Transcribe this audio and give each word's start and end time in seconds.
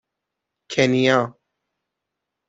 کنیا 0.71 1.19